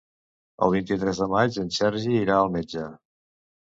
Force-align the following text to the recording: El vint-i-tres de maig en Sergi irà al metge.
El 0.67 0.73
vint-i-tres 0.77 1.21
de 1.25 1.29
maig 1.35 1.61
en 1.67 1.71
Sergi 1.79 2.19
irà 2.25 2.41
al 2.43 2.55
metge. 2.61 2.93